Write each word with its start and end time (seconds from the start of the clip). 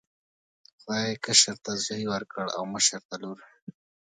خدای 0.81 1.09
کشر 1.23 1.55
ته 1.65 1.71
زوی 1.85 2.03
ورکړ 2.09 2.45
او 2.55 2.63
مشر 2.73 3.01
ته 3.09 3.15
لور. 3.21 3.39